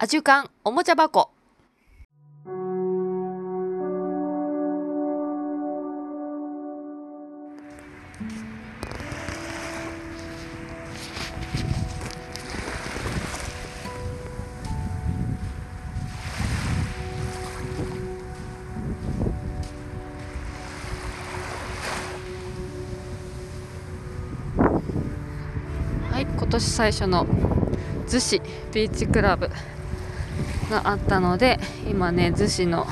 [0.00, 1.28] アジュカンおもちゃ箱。
[26.12, 27.26] はい今年最初の
[28.06, 28.40] 逗子
[28.72, 29.50] ビーチクラブ。
[30.70, 32.86] があったので今ね逗子の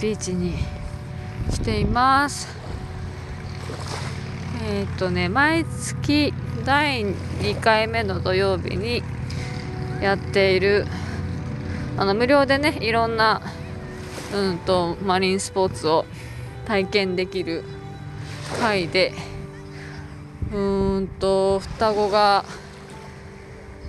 [0.00, 0.54] ビーチに
[1.50, 2.48] 来ています。
[4.62, 6.32] えっ、とね毎月
[6.64, 9.02] 第2回目の土曜日に
[10.00, 10.86] やっている
[11.96, 13.42] あの無料でねいろんな
[14.32, 16.06] うんとマリンスポーツを
[16.66, 17.64] 体験できる
[18.60, 19.12] 会で
[20.52, 22.44] うーんと双子が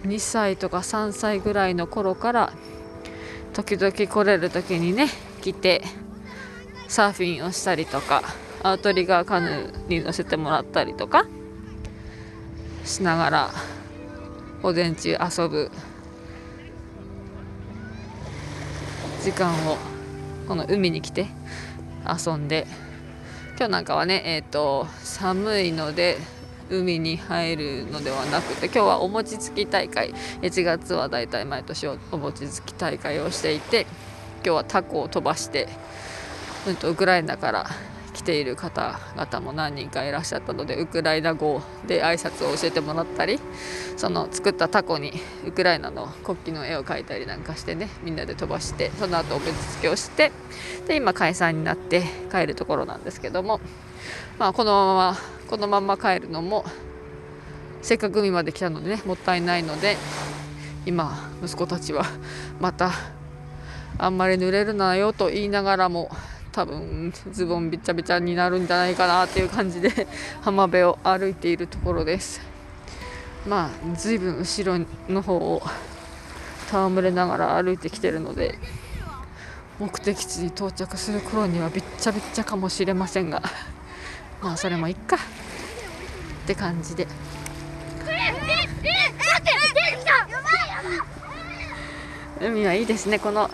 [0.04, 2.54] 2歳とか3歳ぐらいの頃から
[3.54, 5.08] 時々来れる時にね
[5.42, 5.84] 来て
[6.88, 8.24] サーフィンをしたりとか
[8.64, 11.26] アウトリガーカヌーに乗せてもらったりとか
[12.86, 13.50] しながら
[14.62, 15.72] 午前中遊ぶ
[19.24, 19.78] 時間を
[20.48, 21.28] この海に来て
[22.08, 22.68] 遊んで
[23.58, 26.18] 今日なんかはねえっ、と寒いので
[26.72, 30.14] 海に入るのではなくて今日はお餅つき大会。
[30.42, 33.86] 1月はだいたい毎年お餅つき大会をしていて
[34.44, 35.68] 今日はタコを飛ばして、
[36.68, 37.68] うん、とウクライナから
[38.14, 43.40] 来ている方々も何人かいらっしゃったのでウクライナ語で挨拶を教えてもらったり
[43.98, 45.14] その作ったタコに
[45.46, 50.32] ウクライナの国旗の絵を描いたりなんかしてねみんなで飛ばしてその後お餅つきをして
[50.88, 53.62] で今解散になって帰るところなんですけども
[54.38, 56.66] まあこのままこのまま帰るのも
[57.82, 59.98] せっかく海まで来たのでねもったいないので
[60.86, 62.06] 今息子たちは
[62.60, 62.92] また
[63.98, 66.10] あんまり濡れるなよと言いながらも
[66.52, 70.08] 多分ズボンびちゃびちゃになるんじゃないかなっていう感じで
[70.42, 72.42] 浜辺を歩いているところです。
[73.48, 75.64] まあ随分後ろの方を
[76.70, 78.60] 戯れながら歩いてきてるので
[79.80, 83.42] 目的地に到着する頃にはびっちゃびっちゃかもしれませんが
[84.42, 85.16] まあそれもいっか。
[85.16, 85.20] っ
[86.48, 87.08] て感じで。
[92.42, 93.52] 海はいいですねこの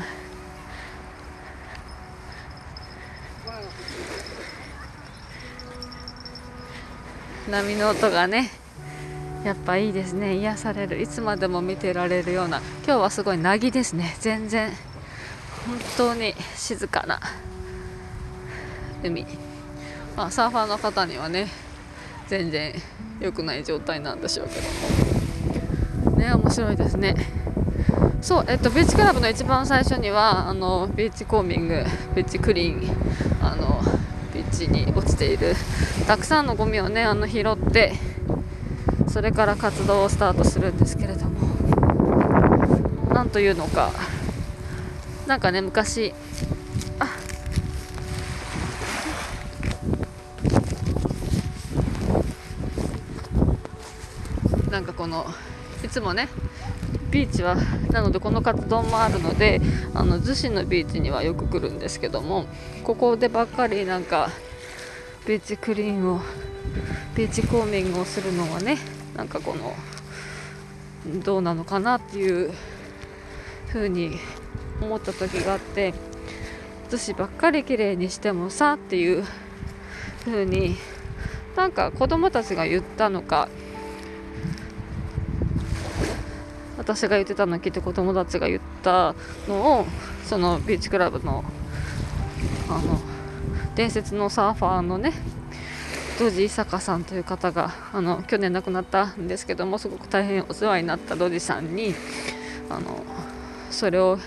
[7.50, 8.50] 波の音がね
[9.44, 10.36] やっぱいいですね。
[10.36, 11.02] 癒される。
[11.02, 12.62] いつまでも見てられるような。
[12.86, 14.18] 今日はすごい凪ですね。
[14.20, 14.72] 全然。
[15.66, 17.22] 本当に静かな
[19.04, 19.26] 海。
[20.18, 21.48] まあサーファーの方にはね
[22.28, 22.74] 全然
[23.22, 24.56] 良くない状態なんでしょうけ
[26.06, 26.18] ども。
[26.18, 27.16] ね面白いですね。
[28.22, 31.86] そうえっとビーチクラブの一番最初にはあのビーチコーミング
[32.16, 32.82] ビーチクリーン
[33.42, 33.77] あの
[34.48, 35.56] ビーチに落ちている
[36.08, 37.94] たくさんのゴミをねあの拾って
[39.10, 41.48] それから活動をスタートするんですけれども。
[43.14, 43.92] なんというのか。
[45.26, 46.14] なんかね昔
[47.00, 47.10] あ
[54.70, 55.26] なんかこの
[55.84, 56.30] いつもね
[57.12, 57.56] ビーチは
[57.92, 59.62] なのでこの活動もあるので
[59.94, 62.46] あの逗子のビーチにはよく来るんですけども
[62.84, 64.30] ここでばっかりなんか
[65.26, 66.22] ビーチクリーンを
[67.16, 68.78] ビーチコーミングをするのはね
[69.16, 69.74] なんかこの
[71.24, 72.52] どうなのかなっていう
[73.68, 74.18] ふうに
[74.82, 75.94] 思った時があって
[76.90, 79.26] 逗子ばっかり綺麗にしてもさっていう
[80.24, 80.76] ふうに
[81.56, 83.50] なんか子供たちが言ったのか
[86.88, 89.14] 私が言ってたのを聞いて子供たちが言った
[89.46, 89.86] のを
[90.24, 91.44] そのビーチクラブの
[92.70, 93.02] あの
[93.76, 95.12] 伝説のサーファーのね
[96.18, 101.94] ドジ伊坂さんという方があの去年亡くなったんですけどもすごく大変お世話になったドジさんに
[102.70, 103.04] あの
[103.70, 104.18] それを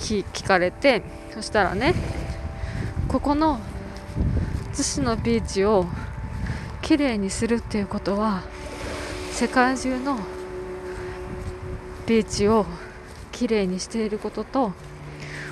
[0.00, 1.94] 聞聞かれてそしたらね
[3.06, 3.60] ここの
[4.72, 5.86] 逗子のビーチを
[6.82, 8.42] きれいにするっていうことは
[9.42, 10.20] 世界中の
[12.06, 12.64] ビーチを
[13.32, 14.72] きれいにしていることと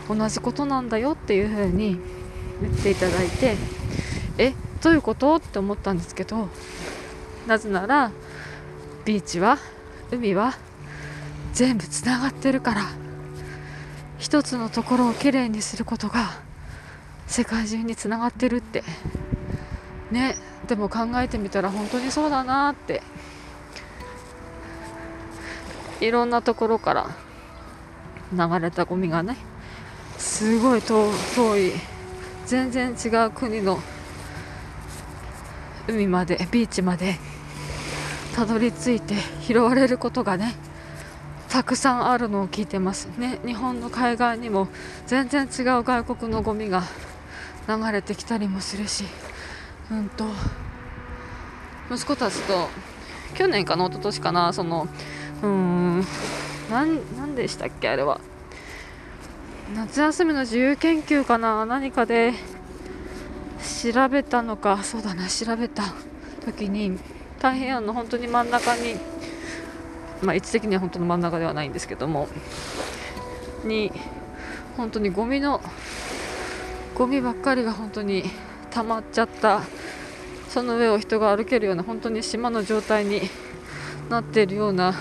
[0.09, 1.99] 同じことなんだよっていうふうに
[2.63, 3.57] 言っていただいて
[4.39, 5.35] えどういうこと？
[5.35, 6.49] って思ったんですけど
[7.49, 8.13] なぜなら
[9.05, 9.59] ビーチは
[10.13, 10.53] 海は
[11.53, 12.83] 全部つながってるから
[14.19, 16.31] 一つのところをきれいにすることが
[17.27, 18.85] 世界中につながってるって。
[20.13, 20.37] ね
[20.69, 23.03] でも考えてみたら本当にそうだなって
[26.01, 27.11] いろんなところから
[28.33, 29.37] 流れたゴミがね
[30.19, 31.11] すごい遠
[31.59, 31.73] い
[32.47, 33.79] 全然違う国の
[35.89, 37.17] 海までビーチまで
[38.35, 40.55] たどり着いて拾われることがね
[41.49, 43.09] たくさんあるのを聞いてます。
[43.19, 44.69] ね日本の海岸にも
[45.07, 46.85] 全然違う外国のゴミが
[47.69, 49.05] 流れてきたりもするし
[49.91, 50.27] うんと
[51.91, 52.69] 息子たちと
[53.35, 54.89] 去年かな一昨年かなその
[55.43, 56.05] うーん
[56.71, 58.21] 何でしたっけあれは。
[59.75, 61.65] 夏休みの自由研究かな。
[61.65, 62.33] 何かで
[63.83, 64.83] 調べたのか。
[64.83, 65.83] そうだな調べた
[66.45, 66.99] 時に
[67.37, 67.93] 太平洋の。
[67.93, 68.97] 本当に真ん中に
[70.23, 72.29] まあ位置的には本当の真ん中ではないんですけども。
[73.65, 73.93] に
[74.77, 75.61] 本当にゴミの
[76.95, 78.25] ゴミばっかりが本当に
[78.71, 79.63] 溜まっちゃった。
[80.49, 83.23] その上を人が歩けるような本当に島の状態に
[84.09, 84.95] なっているような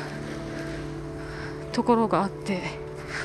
[1.72, 2.62] ところがあって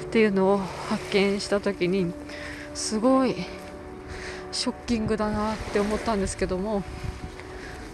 [0.02, 2.12] っていうのを発見した時に
[2.74, 3.34] すごい
[4.52, 6.82] ショッキングだなって思ったんですけども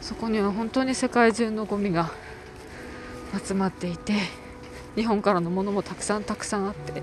[0.00, 2.10] そこには本当に世界中のゴミが
[3.46, 4.14] 集まっていて
[4.96, 7.02] 日本からのものもたくさんたくさんあってっ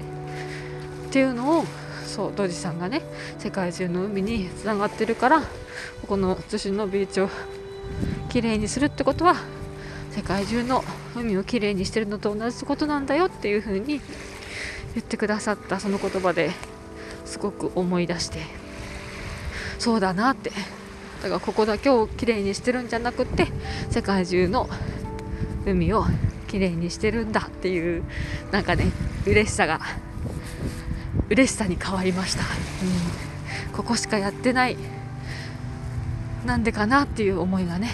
[1.11, 1.65] ていうのを
[2.05, 3.01] そう土地さんがね
[3.38, 5.45] 世界中の海につながってるからこ
[6.07, 7.29] この逗子のビーチを
[8.29, 9.35] きれいにするってことは
[10.18, 10.84] 世界中の
[11.16, 14.00] 海をきれいにしてるのと同じことなんだよっていう風に言
[15.00, 16.50] ってくださったその言葉で
[17.24, 18.40] すごく思い出して
[19.78, 20.50] そうだなって。
[21.22, 23.48] だからここだけをきれいにしてるんじゃなくって
[23.90, 24.68] 世界中の
[25.66, 26.06] 海を
[26.48, 28.04] きれいにしてるんだっていう
[28.52, 28.86] なんかね
[29.25, 29.81] 嬉しさが
[31.30, 34.78] 嬉しさに変わりました、うん、ここしかやってない
[36.46, 37.90] なんでかなっていう思いがね。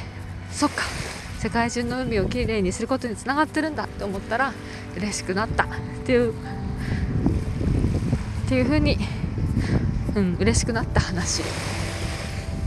[0.51, 0.83] そっか。
[1.43, 4.53] 世界中の海をきれいにすることにつながってるんだって思ったら
[4.95, 5.65] 嬉しくなった。
[5.65, 5.67] っ
[6.05, 6.35] ていうっ
[8.47, 8.97] ていう風に
[10.15, 11.43] うん嬉しくなった話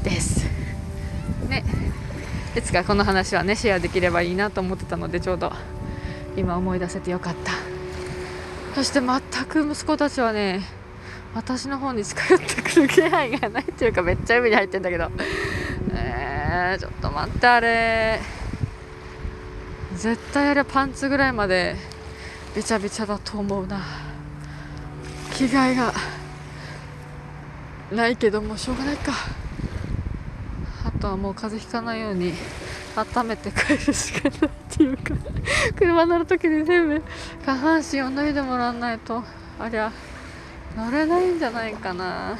[0.05, 0.44] です。
[1.49, 1.64] ね。
[2.55, 5.52] いつかこの話はねシェアできればいいなと思ってたのでちょうど
[6.37, 7.52] 今思い出せてよかった。
[8.75, 10.61] そして全く息子たちはね
[11.34, 15.11] 私の方に近寄ってくる気配がないっていうかめっちゃ海に入ってんだけど。
[15.94, 18.35] えー、ちょっと待ってあれ。
[19.96, 21.76] 絶対あれパンツぐらいまで
[22.54, 23.82] べちゃべちゃだと思うな。
[25.34, 25.93] 着替えが
[27.93, 29.12] ないけどもしょうがないか。
[30.84, 32.32] あとはもう風邪ひかないように
[32.96, 35.14] 温めて帰るしかないっていうか
[35.76, 37.02] 車乗る時に全部
[37.44, 39.22] 下半身を脱いでもらわないと
[39.58, 39.93] ありゃ
[40.76, 42.38] 乗れないんじゃないかな。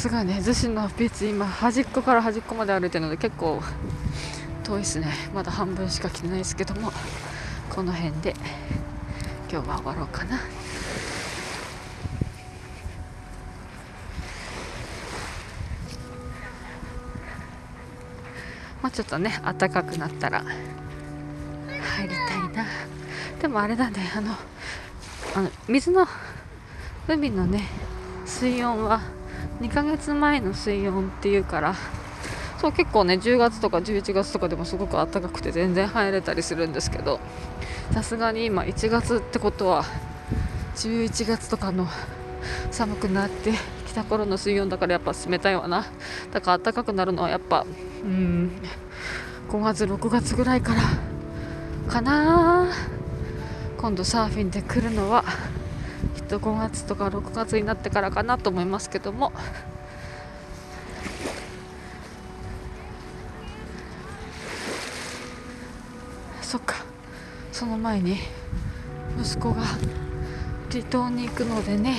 [0.00, 3.60] すがね逗子のビーチ今端っこから端っこまで歩いてるので結構
[4.64, 5.12] 遠いですね。
[5.34, 6.90] まだ半分しか来てないですけども
[7.68, 8.34] この辺で
[9.52, 10.36] 今日は終わろうかな。
[18.80, 20.42] まあちょっとね暖かくなったら
[21.98, 22.64] 入りたいな。
[23.38, 24.32] でもあれだねあの
[25.36, 26.06] あの水の
[27.06, 27.68] 海のね
[28.24, 29.02] 水温は
[29.60, 31.74] 2ヶ月前の水温っていうから
[32.58, 37.20] そう結構ね10月とか11月とかでもすごく暖かくて全然入れたりするんですけど
[37.92, 39.84] さすがに今1月ってことは
[40.76, 41.86] 11月とかの
[42.70, 43.52] 寒くなって
[43.86, 45.84] きた頃の水温だからやっぱ冷たいわな。
[46.32, 47.66] だから暖かくなるのはやっぱ
[48.02, 48.52] うん
[49.48, 50.80] 5月6月ぐらいから
[51.92, 52.68] かな。
[53.78, 55.24] 今度サーフィンで来るのは
[56.30, 59.32] と5月とか6月になってからかなと思いますけども。
[66.40, 66.76] そっか
[67.52, 68.16] その前に
[69.20, 69.62] 息子が
[70.70, 71.96] 離島に行くのでね。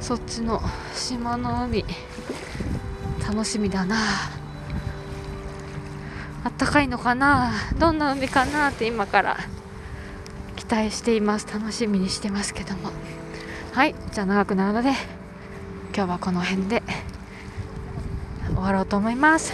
[0.00, 0.60] そっちの
[0.94, 1.84] 島の海
[3.26, 3.96] 楽しみだな。
[6.44, 7.52] あったかいのかな？
[7.78, 9.38] どんな海かなって今から
[10.72, 11.46] 待しています。
[11.52, 12.90] 楽しみにしてますけども。
[13.72, 14.90] はいじゃあ長くなるので
[15.94, 16.82] 今日はこの辺で
[18.48, 19.52] 終わろうと思います。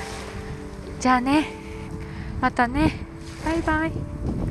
[1.01, 1.49] じゃあね。
[2.41, 3.01] またね。
[3.45, 4.48] バイバイ。